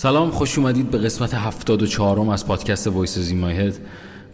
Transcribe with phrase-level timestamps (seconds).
[0.00, 3.78] سلام خوش اومدید به قسمت هفتاد و چهارم از پادکست وایس زیمایهد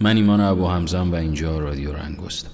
[0.01, 2.51] من ایمان ابو همزم و اینجا رادیو رنگست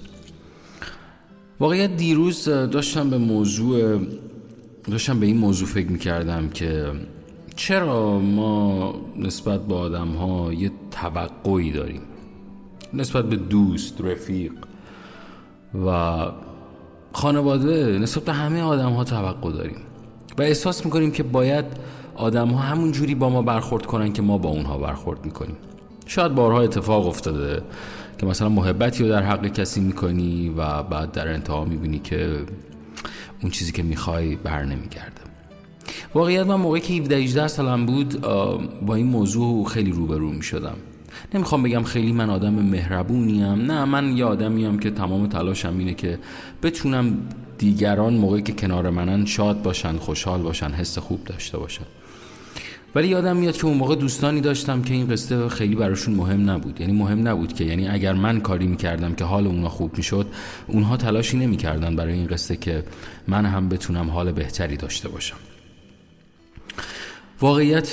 [1.59, 3.99] واقعیت دیروز داشتم به موضوع
[4.83, 6.91] داشتم به این موضوع فکر می‌کردم که
[7.55, 12.01] چرا ما نسبت به آدم ها یه توقعی داریم؟
[12.93, 14.53] نسبت به دوست رفیق
[15.85, 16.17] و
[17.11, 19.92] خانواده نسبت به همه آدم ها توقع داریم.
[20.37, 21.65] و احساس می‌کنیم که باید
[22.15, 25.57] آدم ها همون جوری با ما برخورد کنن که ما با اونها برخورد می‌کنیم.
[26.05, 27.63] شاید بارها اتفاق افتاده
[28.17, 32.39] که مثلا محبتی رو در حق کسی می‌کنی و بعد در انتها می‌بینی که
[33.41, 35.21] اون چیزی که می‌خوای بر نمیگرده.
[36.13, 38.21] واقعیت من موقعی که 17 18 سالم بود
[38.85, 40.75] با این موضوع خیلی روبرو می‌شدم.
[41.33, 46.19] نمی‌خوام بگم خیلی من آدم مهربونیم نه من یه آدمیم که تمام تلاشم اینه که
[46.63, 47.17] بتونم
[47.57, 51.85] دیگران موقعی که کنار منن شاد باشن خوشحال باشن حس خوب داشته باشن.
[52.95, 56.81] ولی یادم میاد که اون موقع دوستانی داشتم که این قصه خیلی براشون مهم نبود.
[56.81, 60.27] یعنی مهم نبود که یعنی اگر من کاری می‌کردم که حال اونا خوب می‌شد
[60.67, 62.83] اونها تلاشی نمی‌کردن برای این قصه که
[63.27, 65.37] من هم بتونم حال بهتری داشته باشم.
[67.41, 67.87] واقعیت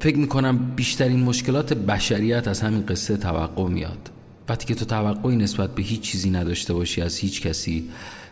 [0.00, 4.10] فکر می‌کنم بیشترین مشکلات بشریت از همین قصه توقع میاد.
[4.48, 7.90] وقتی که تو توقعی نسبت به هیچ چیزی نداشته باشی از هیچ کسی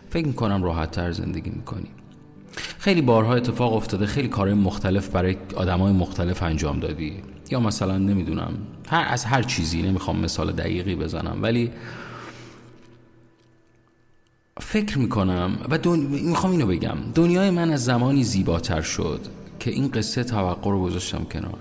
[0.09, 1.87] فکر می‌کنم راحت تر زندگی می‌کنی.
[2.77, 7.13] خیلی بارها اتفاق افتاده خیلی کارهای مختلف برای آدمای مختلف انجام دادی.
[7.51, 8.53] یا مثلا نمی‌دونم
[8.87, 11.71] هر از هر چیزی نمی‌خوام مثال دقیقی بزنم ولی
[14.61, 15.99] فکر می‌کنم و دن...
[15.99, 16.97] می‌خوام اینو بگم.
[17.15, 19.19] دنیای من از زمانی زیباتر شد
[19.59, 21.59] که این قصه توقع رو گذاشتم کنار.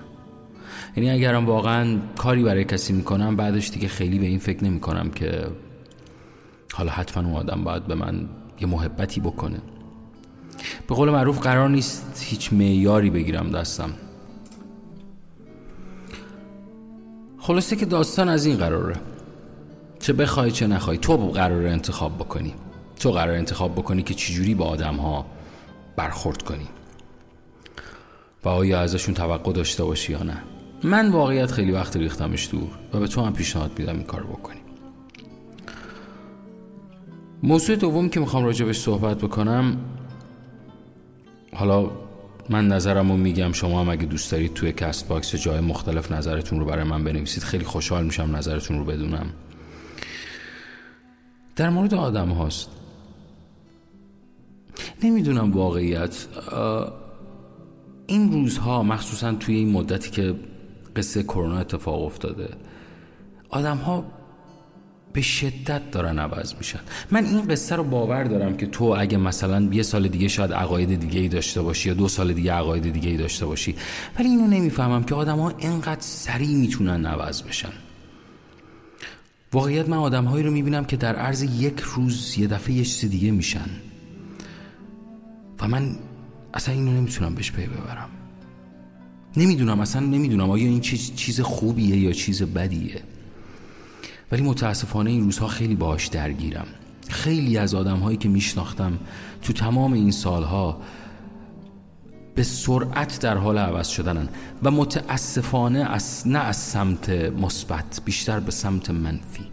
[0.96, 5.46] یعنی اگرم واقعا کاری برای کسی می‌کنم بعدش دیگه خیلی به این فکر نمی‌کنم که
[6.72, 8.28] حالا حتما اون آدم باید به من
[8.60, 9.60] یه محبتی بکنه.
[10.88, 13.90] به قول معروف قرار نیست هیچ معیاری بگیرم دستم.
[17.38, 18.96] خلاصه که داستان از این قراره.
[20.00, 20.98] چه بخوای چه نخوای.
[20.98, 22.54] تو قرار انتخاب بکنی.
[23.00, 25.26] تو قرار انتخاب بکنی که چجوری با آدم ها
[25.96, 26.68] برخورد کنی.
[28.44, 30.42] و آیا ازشون توقع داشته باشی یا نه.
[30.84, 34.60] من واقعیت خیلی وقت ریختمش دور و به تو هم پیشنهاد میدم این کار بکنی.
[37.42, 39.76] موضوع دوم که می‌خوام راجبش صحبت بکنم
[41.54, 41.90] حالا
[42.50, 46.66] من نظرم رو میگم شما هم اگه دوست دارید توی Castbox جای مختلف نظرتون رو
[46.66, 49.26] برای من بنویسید خیلی خوشحال میشم نظرتون رو بدونم.
[51.56, 52.68] در مورد آدم هاست.
[55.02, 56.26] نمی‌دونم واقعیت.
[58.06, 60.34] این روزها مخصوصا توی این مدتی که
[60.96, 62.48] قصه کرونا اتفاق افتاده.
[63.48, 64.04] آدم ها
[65.12, 66.80] به شدت دارن عوض میشن.
[67.10, 71.00] من این قصه رو باور دارم که تو اگه مثلا یه سال دیگه شاید عقاید
[71.00, 73.76] دیگه ای داشته باشی یا دو سال دیگه عقاید دیگه ای داشته باشی
[74.18, 77.72] ولی اینو نمی‌فهمم که آدم ها اینقدر سریع می‌تونن عوض بشن.
[79.52, 83.10] واقعیت من آدم هایی رو می‌بینم که در عرض یک روز یه دفعه یه چیز
[83.10, 83.70] دیگه میشن.
[85.60, 85.96] و من
[86.54, 88.08] اصلا اینو نمی‌تونم بهش پی ببرم.
[89.36, 93.02] نمی‌دونم اصلا نمی‌دونم آیا این چیز چیز خوبیه یا چیز بدیه.
[94.32, 96.66] ولی متاسفانه این روزها خیلی باهاش درگیرم.
[97.08, 98.98] خیلی از آدم هایی که میشناختم
[99.42, 100.80] تو تمام این سالها
[102.34, 104.28] به سرعت در حال عوض شدنن
[104.62, 109.44] و متاسفانه از نه از سمت مثبت بیشتر به سمت منفی.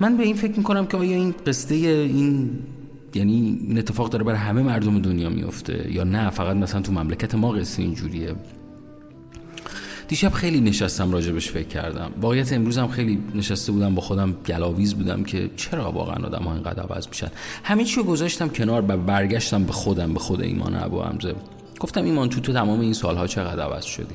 [0.00, 2.58] من به این فکر می‌کنم که آیا این قصه این
[3.14, 5.92] یعنی این اتفاق داره برای همه مردم دنیا میفته.
[5.92, 8.34] یا نه فقط مثلا تو مملکت ما قصه اینجوریه.
[10.08, 12.10] دیشب خیلی نشستم راجبش فکر کردم.
[12.20, 16.82] واقعیت امروزم خیلی نشسته بودم با خودم گلاویز بودم که چرا واقعا آدم ها اینقدر
[16.82, 17.28] عوض میشن.
[17.64, 21.34] همه چی گذاشتم کنار و برگشتم به خودم به خود ایمان ابو حمزه.
[21.80, 24.14] گفتم ایمان تو تو تمام این سالها چقدر عوض شدی؟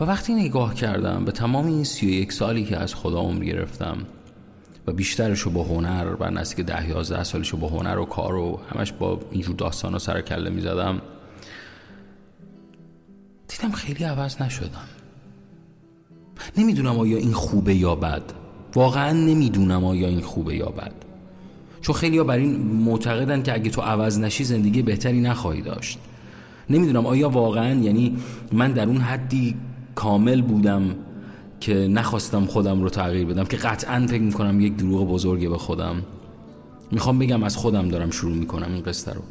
[0.00, 3.44] و وقتی نگاه کردم به تمام این سی و یک سالی که از خدا عمر
[3.44, 3.96] گرفتم
[4.88, 8.34] و بیشترش رو با هنر و نزدیک ده یازده سالش رو با هنر و کار
[8.34, 11.00] و همش با اینجور داستان سر کله می زدم
[13.48, 14.88] دیدم خیلی عوض نشدم.
[16.56, 18.22] نمی‌دونم آیا این خوبه یا بد.
[18.74, 20.92] واقعا نمی‌دونم آیا این خوبه یا بد.
[21.80, 25.98] چون خیلی ها بر این معتقدن که اگه تو عوض نشی زندگی بهتری نخواهی داشت.
[26.70, 28.16] نمی‌دونم آیا واقعا یعنی
[28.52, 29.56] من در اون حدی
[29.94, 30.94] کامل بودم
[31.60, 36.02] که نخواستم خودم رو تغییر بدم که قطعا فکر می‌کنم یک دروغ بزرگه به خودم.
[36.90, 39.22] می‌خوام بگم از خودم دارم شروع می‌کنم این قصه رو.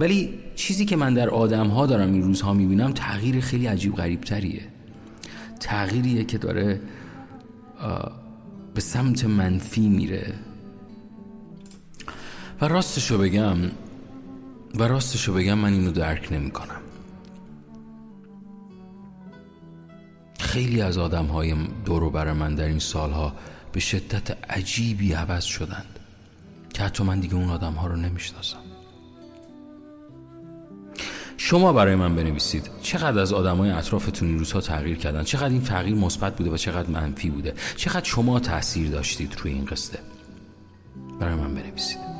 [0.00, 4.20] ولی چیزی که من در آدم ها دارم این روزها می‌بینم تغییر خیلی عجیب غریب
[4.20, 4.62] تریه
[5.60, 6.80] تغییریه که داره
[8.74, 10.34] به سمت منفی میره.
[12.60, 13.56] و راستش رو بگم
[14.74, 16.50] و راستشو بگم من اینو درک نمی
[20.54, 21.54] خیلی از آدم های
[21.84, 23.32] دورو بر من در این سالها
[23.72, 25.98] به شدت عجیبی عوض شدند
[26.74, 28.58] که حتی من دیگه اون آدم ها رو نمی‌شناسم.
[31.36, 35.96] شما برای من بنویسید چقدر از آدمای اطرافتون این روزها تغییر کردن چقدر این تغییر
[35.96, 39.98] مثبت بوده و چقدر منفی بوده چقدر شما تاثیر داشتید روی این قصه.
[41.20, 42.13] برای من بنویسید.